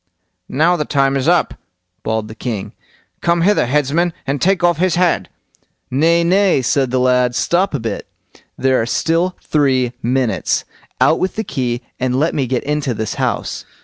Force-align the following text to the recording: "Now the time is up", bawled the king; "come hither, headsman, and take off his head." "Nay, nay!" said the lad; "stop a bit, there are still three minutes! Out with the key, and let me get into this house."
"Now 0.49 0.75
the 0.77 0.83
time 0.83 1.15
is 1.15 1.27
up", 1.27 1.53
bawled 2.01 2.27
the 2.27 2.33
king; 2.33 2.73
"come 3.21 3.41
hither, 3.41 3.67
headsman, 3.67 4.13
and 4.25 4.41
take 4.41 4.63
off 4.63 4.79
his 4.79 4.95
head." 4.95 5.29
"Nay, 5.91 6.23
nay!" 6.23 6.63
said 6.63 6.89
the 6.89 6.97
lad; 6.99 7.35
"stop 7.35 7.75
a 7.75 7.79
bit, 7.79 8.07
there 8.57 8.81
are 8.81 8.87
still 8.87 9.37
three 9.41 9.93
minutes! 10.01 10.65
Out 10.99 11.19
with 11.19 11.35
the 11.35 11.43
key, 11.43 11.83
and 11.99 12.15
let 12.19 12.33
me 12.33 12.47
get 12.47 12.63
into 12.63 12.95
this 12.95 13.13
house." 13.21 13.63